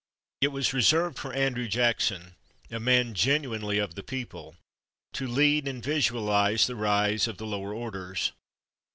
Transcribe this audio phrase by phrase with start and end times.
[0.41, 2.33] It was reserved for Andrew Jackson,
[2.71, 4.55] a man genuinely of the people,
[5.13, 8.31] to lead and visualize the rise of the lower orders.